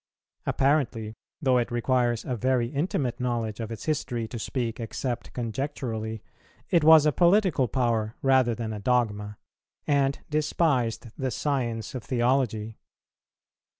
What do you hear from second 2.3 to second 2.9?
very